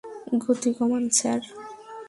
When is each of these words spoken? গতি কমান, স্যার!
গতি 0.43 0.71
কমান, 0.77 1.03
স্যার! 1.17 1.41